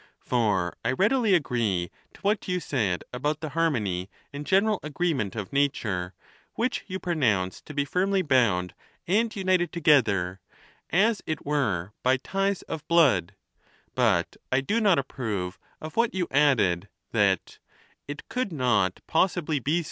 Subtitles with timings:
[0.19, 5.53] For I readily agree to what you said about the harmony and general agreement of
[5.53, 6.15] nature,
[6.55, 8.73] which you pronounced to be firmly bound
[9.07, 10.39] and united together,
[10.89, 13.35] as it were, by ties of blood;
[13.93, 17.59] but I do not approve of what you added, that"
[18.07, 19.79] it could not possibly be.